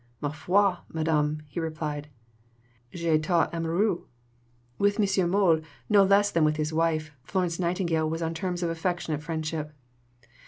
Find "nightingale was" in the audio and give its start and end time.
7.59-8.23